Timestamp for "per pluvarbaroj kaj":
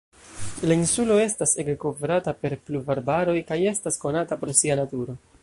2.41-3.61